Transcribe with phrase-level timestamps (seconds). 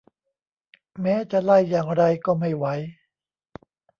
[1.01, 2.65] แม้จะไล่อย่างไรก็ไม่ไหว